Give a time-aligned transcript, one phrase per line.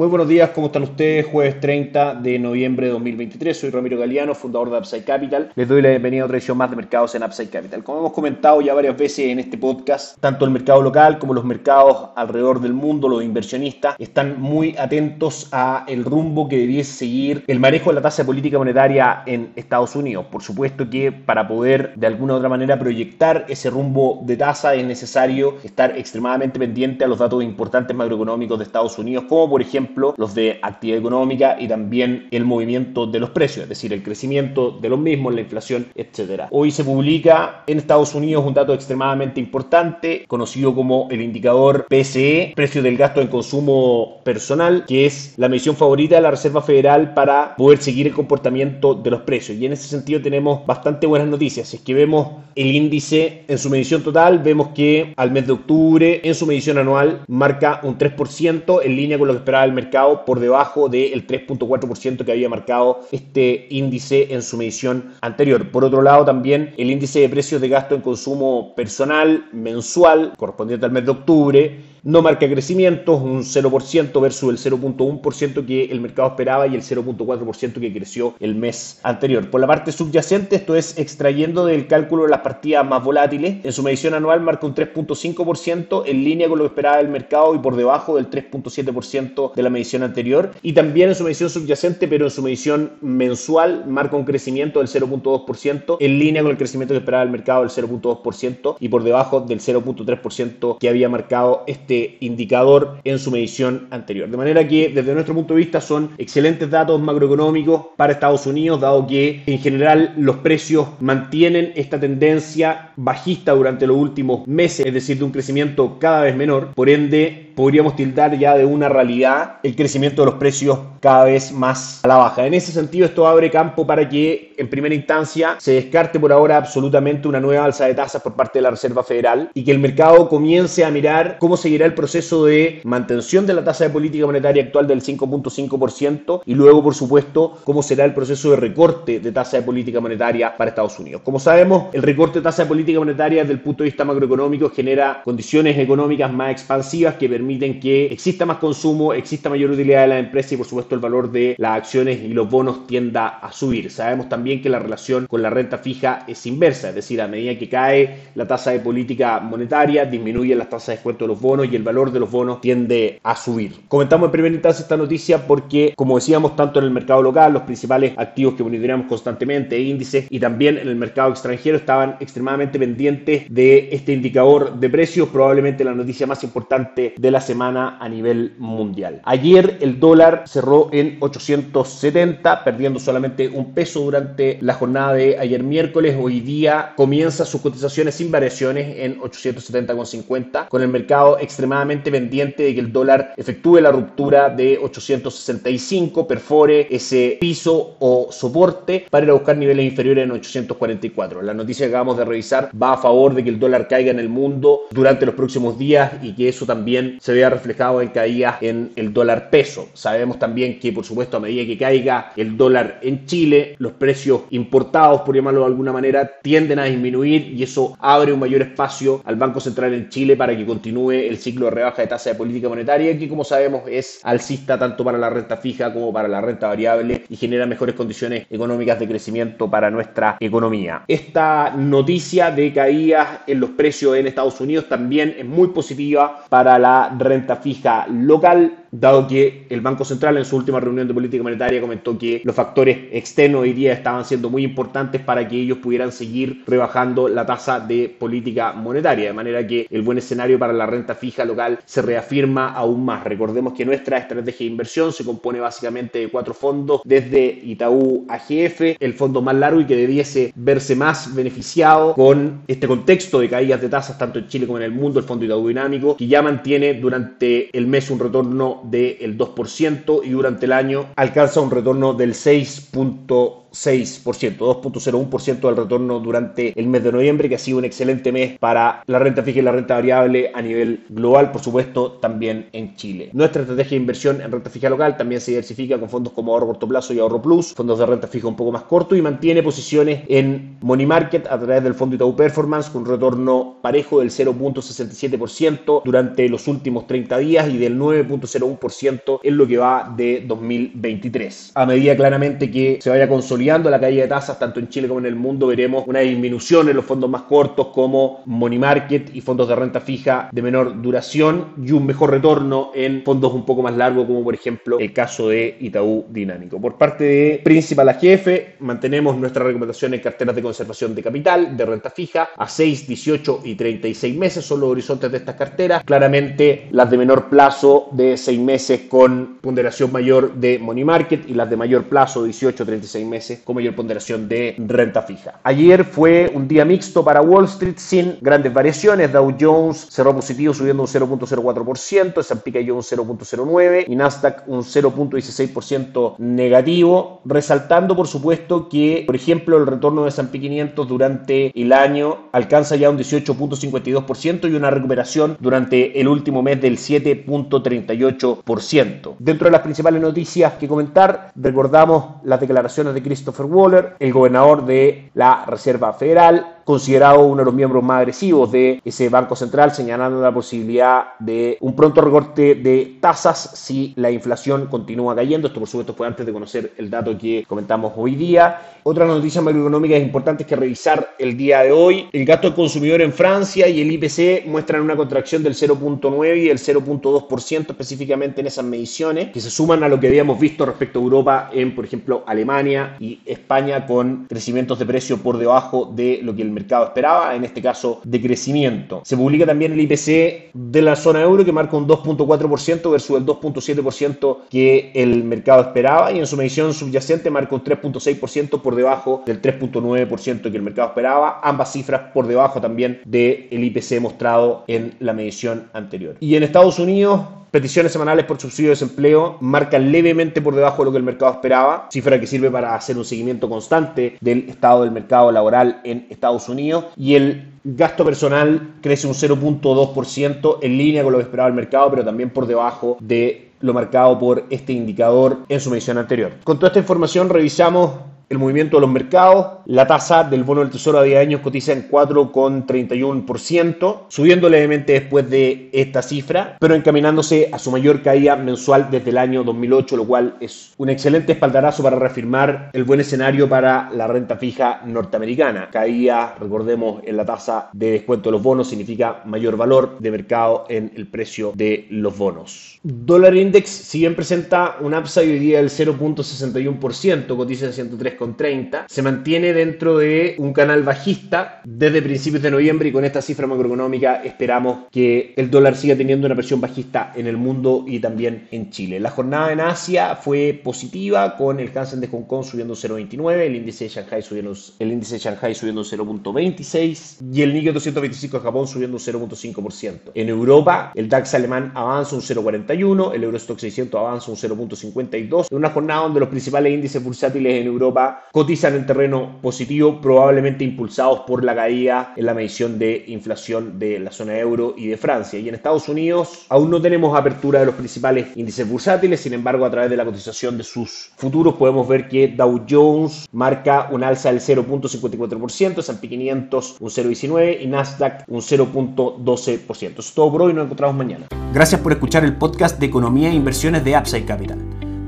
[0.00, 1.26] Muy buenos días, ¿cómo están ustedes?
[1.26, 5.52] Jueves 30 de noviembre de 2023, soy Ramiro Galeano, fundador de Upside Capital.
[5.54, 7.84] Les doy la bienvenida a otra edición más de mercados en Upside Capital.
[7.84, 11.44] Como hemos comentado ya varias veces en este podcast, tanto el mercado local como los
[11.44, 17.44] mercados alrededor del mundo, los inversionistas, están muy atentos a el rumbo que debiese seguir
[17.46, 20.24] el manejo de la tasa de política monetaria en Estados Unidos.
[20.32, 24.74] Por supuesto que para poder de alguna u otra manera proyectar ese rumbo de tasa
[24.74, 29.60] es necesario estar extremadamente pendiente a los datos importantes macroeconómicos de Estados Unidos, como por
[29.60, 34.02] ejemplo los de actividad económica y también el movimiento de los precios, es decir, el
[34.02, 36.48] crecimiento de los mismos, la inflación, etcétera.
[36.50, 42.52] Hoy se publica en Estados Unidos un dato extremadamente importante, conocido como el indicador PCE,
[42.54, 47.14] precio del gasto en consumo personal, que es la medición favorita de la Reserva Federal
[47.14, 49.58] para poder seguir el comportamiento de los precios.
[49.58, 51.68] Y en ese sentido tenemos bastante buenas noticias.
[51.68, 55.52] Si es que vemos el índice en su medición total, vemos que al mes de
[55.52, 59.72] octubre, en su medición anual, marca un 3% en línea con lo que esperaba el
[59.72, 59.79] mercado
[60.26, 65.70] por debajo del 3.4% que había marcado este índice en su medición anterior.
[65.70, 70.86] Por otro lado, también el índice de precios de gasto en consumo personal mensual correspondiente
[70.86, 76.28] al mes de octubre no marca crecimiento, un 0% versus el 0.1% que el mercado
[76.28, 79.50] esperaba y el 0.4% que creció el mes anterior.
[79.50, 83.82] Por la parte subyacente, esto es extrayendo del cálculo las partidas más volátiles, en su
[83.82, 87.76] medición anual marca un 3.5% en línea con lo que esperaba el mercado y por
[87.76, 90.52] debajo del 3.7% de la medición anterior.
[90.62, 94.88] Y también en su medición subyacente, pero en su medición mensual, marca un crecimiento del
[94.88, 99.40] 0.2% en línea con el crecimiento que esperaba el mercado del 0.2% y por debajo
[99.40, 104.28] del 0.3% que había marcado este este indicador en su medición anterior.
[104.30, 108.80] De manera que desde nuestro punto de vista son excelentes datos macroeconómicos para Estados Unidos,
[108.80, 114.94] dado que en general los precios mantienen esta tendencia bajista durante los últimos meses, es
[114.94, 116.68] decir, de un crecimiento cada vez menor.
[116.74, 121.52] Por ende, podríamos tildar ya de una realidad el crecimiento de los precios cada vez
[121.52, 122.46] más a la baja.
[122.46, 126.56] En ese sentido, esto abre campo para que en primera instancia se descarte por ahora
[126.56, 129.78] absolutamente una nueva alza de tasas por parte de la Reserva Federal y que el
[129.78, 134.26] mercado comience a mirar cómo seguirá el proceso de mantención de la tasa de política
[134.26, 139.32] monetaria actual del 5.5% y luego, por supuesto, cómo será el proceso de recorte de
[139.32, 141.22] tasa de política monetaria para Estados Unidos.
[141.24, 144.70] Como sabemos, el recorte de tasa de política monetaria desde el punto de vista macroeconómico
[144.70, 150.02] genera condiciones económicas más expansivas que permiten permiten que exista más consumo, exista mayor utilidad
[150.02, 153.28] de la empresa y por supuesto el valor de las acciones y los bonos tienda
[153.28, 153.90] a subir.
[153.90, 157.58] Sabemos también que la relación con la renta fija es inversa, es decir, a medida
[157.58, 161.69] que cae la tasa de política monetaria, disminuyen las tasas de descuento de los bonos
[161.70, 163.80] y el valor de los bonos tiende a subir.
[163.88, 167.62] Comentamos en primera instancia esta noticia porque, como decíamos, tanto en el mercado local, los
[167.62, 173.44] principales activos que monitoreamos constantemente, índices, y también en el mercado extranjero estaban extremadamente pendientes
[173.48, 178.54] de este indicador de precios, probablemente la noticia más importante de la semana a nivel
[178.58, 179.20] mundial.
[179.24, 185.62] Ayer el dólar cerró en 870, perdiendo solamente un peso durante la jornada de ayer
[185.62, 186.16] miércoles.
[186.20, 192.74] Hoy día comienza sus cotizaciones sin variaciones en 870,50, con el mercado extremadamente pendiente de
[192.74, 199.30] que el dólar efectúe la ruptura de 865, perfore ese piso o soporte para ir
[199.30, 201.42] a buscar niveles inferiores en 844.
[201.42, 204.18] La noticia que acabamos de revisar va a favor de que el dólar caiga en
[204.18, 208.56] el mundo durante los próximos días y que eso también se vea reflejado en caídas
[208.62, 209.88] en el dólar peso.
[209.92, 214.42] Sabemos también que, por supuesto, a medida que caiga el dólar en Chile, los precios
[214.48, 219.20] importados, por llamarlo de alguna manera, tienden a disminuir y eso abre un mayor espacio
[219.26, 222.36] al Banco Central en Chile para que continúe el ciclo de rebaja de tasa de
[222.36, 226.40] política monetaria, que como sabemos es alcista tanto para la renta fija como para la
[226.40, 231.04] renta variable y genera mejores condiciones económicas de crecimiento para nuestra economía.
[231.08, 236.78] Esta noticia de caídas en los precios en Estados Unidos también es muy positiva para
[236.78, 241.42] la renta fija local dado que el Banco Central en su última reunión de política
[241.42, 245.78] monetaria comentó que los factores externos hoy día estaban siendo muy importantes para que ellos
[245.78, 250.72] pudieran seguir rebajando la tasa de política monetaria, de manera que el buen escenario para
[250.72, 253.24] la renta fija local se reafirma aún más.
[253.24, 258.96] Recordemos que nuestra estrategia de inversión se compone básicamente de cuatro fondos, desde Itaú AGF,
[258.98, 263.80] el fondo más largo y que debiese verse más beneficiado con este contexto de caídas
[263.80, 266.42] de tasas tanto en Chile como en el mundo, el fondo Itaú Dinámico, que ya
[266.42, 272.14] mantiene durante el mes un retorno del 2% y durante el año alcanza un retorno
[272.14, 273.69] del 6.1%.
[273.72, 278.58] 2.06%, 2.01% del retorno durante el mes de noviembre, que ha sido un excelente mes
[278.58, 282.94] para la renta fija y la renta variable a nivel global, por supuesto, también en
[282.96, 283.30] Chile.
[283.32, 286.66] Nuestra estrategia de inversión en renta fija local también se diversifica con fondos como ahorro
[286.68, 289.62] corto plazo y ahorro plus, fondos de renta fija un poco más corto y mantiene
[289.62, 294.30] posiciones en money market a través del fondo Itaú Performance con un retorno parejo del
[294.30, 301.72] 0.67% durante los últimos 30 días y del 9.01% en lo que va de 2023.
[301.74, 305.20] A medida claramente que se vaya consolidando la caída de tasas tanto en Chile como
[305.20, 309.40] en el mundo, veremos una disminución en los fondos más cortos como money market y
[309.40, 313.82] fondos de renta fija de menor duración y un mejor retorno en fondos un poco
[313.82, 316.80] más largos como por ejemplo el caso de Itaú Dinámico.
[316.80, 321.86] Por parte de Principal AGF, mantenemos nuestra recomendación en carteras de conservación de capital, de
[321.86, 326.02] renta fija, a 6, 18 y 36 meses son los horizontes de estas carteras.
[326.04, 331.54] Claramente las de menor plazo de 6 meses con ponderación mayor de money market y
[331.54, 335.60] las de mayor plazo 18 36 meses con mayor ponderación de renta fija.
[335.64, 339.32] Ayer fue un día mixto para Wall Street sin grandes variaciones.
[339.32, 346.36] Dow Jones cerró positivo subiendo un 0.04%, S&P cayó un 0.09 y Nasdaq un 0.16%
[346.38, 352.48] negativo, resaltando por supuesto que, por ejemplo, el retorno de S&P 500 durante el año
[352.52, 359.34] alcanza ya un 18.52% y una recuperación durante el último mes del 7.38%.
[359.38, 364.84] Dentro de las principales noticias que comentar, recordamos las declaraciones de Christopher Waller, el gobernador
[364.84, 369.92] de la Reserva Federal, considerado uno de los miembros más agresivos de ese Banco Central,
[369.92, 375.68] señalando la posibilidad de un pronto recorte de tasas si la inflación continúa cayendo.
[375.68, 378.80] Esto, por supuesto, fue antes de conocer el dato que comentamos hoy día.
[379.02, 382.28] Otra noticia macroeconómica importante que revisar el día de hoy.
[382.32, 386.68] El gasto del consumidor en Francia y el IPC muestran una contracción del 0.9 y
[386.68, 391.18] el 0.2% específicamente en esas mediciones, que se suman a lo que habíamos visto respecto
[391.18, 396.40] a Europa en, por ejemplo, Alemania y España con crecimientos de precio por debajo de
[396.42, 399.22] lo que el mercado esperaba, en este caso de crecimiento.
[399.24, 403.46] Se publica también el IPC de la zona euro que marca un 2.4% versus el
[403.46, 409.42] 2.7% que el mercado esperaba y en su medición subyacente marca un 3.6% por debajo
[409.46, 415.14] del 3.9% que el mercado esperaba, ambas cifras por debajo también del IPC mostrado en
[415.20, 416.36] la medición anterior.
[416.40, 417.40] Y en Estados Unidos
[417.70, 421.52] peticiones semanales por subsidio de desempleo marcan levemente por debajo de lo que el mercado
[421.52, 426.26] esperaba, cifra que sirve para hacer un seguimiento constante del estado del mercado laboral en
[426.30, 431.68] Estados Unidos y el gasto personal crece un 0.2% en línea con lo que esperaba
[431.68, 436.18] el mercado, pero también por debajo de lo marcado por este indicador en su medición
[436.18, 436.52] anterior.
[436.64, 438.12] Con toda esta información revisamos
[438.50, 439.78] el movimiento de los mercados.
[439.86, 445.48] La tasa del bono del tesoro a 10 años cotiza en 4,31%, subiendo levemente después
[445.48, 450.26] de esta cifra, pero encaminándose a su mayor caída mensual desde el año 2008, lo
[450.26, 455.88] cual es un excelente espaldarazo para reafirmar el buen escenario para la renta fija norteamericana.
[455.90, 460.86] Caía, recordemos, en la tasa de descuento de los bonos significa mayor valor de mercado
[460.88, 462.98] en el precio de los bonos.
[463.04, 469.06] Dólar Index, si bien presenta un upside hoy día del 0.61%, cotiza en 103 30,
[469.08, 473.66] se mantiene dentro de un canal bajista desde principios de noviembre y con esta cifra
[473.66, 478.68] macroeconómica esperamos que el dólar siga teniendo una presión bajista en el mundo y también
[478.70, 479.20] en Chile.
[479.20, 483.76] La jornada en Asia fue positiva con el Hansen de Hong Kong subiendo 0.29, el
[483.76, 488.62] índice de Shanghai subiendo, el índice de Shanghai subiendo 0.26 y el Nikkei 225 de
[488.62, 490.32] Japón subiendo 0.5%.
[490.34, 495.76] En Europa, el DAX alemán avanza un 0.41, el Eurostock 600 avanza un 0.52, en
[495.76, 501.40] una jornada donde los principales índices bursátiles en Europa cotizan en terreno positivo, probablemente impulsados
[501.40, 505.58] por la caída en la medición de inflación de la zona euro y de Francia.
[505.58, 509.84] Y en Estados Unidos aún no tenemos apertura de los principales índices bursátiles, sin embargo
[509.84, 514.24] a través de la cotización de sus futuros podemos ver que Dow Jones marca un
[514.24, 519.90] alza del 0.54%, S&P 500 un 0.19% y Nasdaq un 0.12%.
[519.90, 521.46] Eso es todo por hoy, nos encontramos mañana.
[521.72, 524.89] Gracias por escuchar el podcast de Economía e Inversiones de Upside Capital.